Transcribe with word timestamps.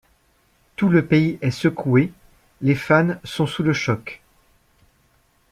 Tout 0.77 0.89
le 0.89 1.05
pays 1.05 1.37
est 1.43 1.51
secoué, 1.51 2.11
les 2.63 2.73
fans 2.73 3.09
sont 3.23 3.45
sous 3.45 3.61
le 3.61 3.71
choc. 3.71 4.23